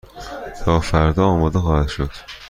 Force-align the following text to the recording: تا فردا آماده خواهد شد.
تا 0.63 0.79
فردا 0.79 1.25
آماده 1.25 1.59
خواهد 1.59 1.87
شد. 1.87 2.09